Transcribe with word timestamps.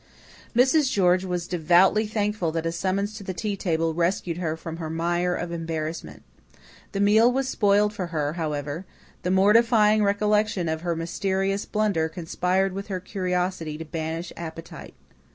Mrs. 0.55 0.91
George 0.91 1.25
was 1.25 1.45
devoutly 1.47 2.07
thankful 2.07 2.51
that 2.53 2.65
a 2.65 2.71
summons 2.71 3.13
to 3.13 3.23
the 3.23 3.35
tea 3.35 3.55
table 3.55 3.93
rescued 3.93 4.37
her 4.37 4.57
from 4.57 4.77
her 4.77 4.89
mire 4.89 5.35
of 5.35 5.51
embarrassment. 5.51 6.23
The 6.93 6.99
meal 6.99 7.31
was 7.31 7.47
spoiled 7.47 7.93
for 7.93 8.07
her, 8.07 8.33
however; 8.33 8.87
the 9.21 9.29
mortifying 9.29 10.03
recollection 10.03 10.67
of 10.67 10.81
her 10.81 10.95
mysterious 10.95 11.65
blunder 11.65 12.09
conspired 12.09 12.73
with 12.73 12.87
her 12.87 12.99
curiosity 12.99 13.77
to 13.77 13.85
banish 13.85 14.33
appetite. 14.35 14.95